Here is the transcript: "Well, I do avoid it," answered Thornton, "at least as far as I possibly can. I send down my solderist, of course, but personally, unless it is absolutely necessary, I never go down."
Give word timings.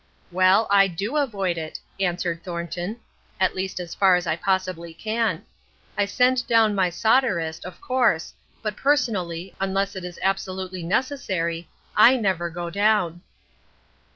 "Well, 0.31 0.65
I 0.71 0.87
do 0.87 1.15
avoid 1.15 1.59
it," 1.59 1.79
answered 1.99 2.43
Thornton, 2.43 2.99
"at 3.39 3.53
least 3.55 3.79
as 3.79 3.93
far 3.93 4.15
as 4.15 4.25
I 4.25 4.35
possibly 4.35 4.95
can. 4.95 5.45
I 5.95 6.05
send 6.05 6.47
down 6.47 6.73
my 6.73 6.89
solderist, 6.89 7.65
of 7.65 7.79
course, 7.79 8.33
but 8.63 8.75
personally, 8.75 9.53
unless 9.59 9.95
it 9.95 10.03
is 10.03 10.17
absolutely 10.23 10.81
necessary, 10.81 11.69
I 11.95 12.17
never 12.17 12.49
go 12.49 12.71
down." 12.71 13.21